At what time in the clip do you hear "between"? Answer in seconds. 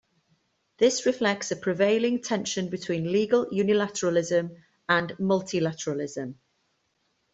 2.71-3.11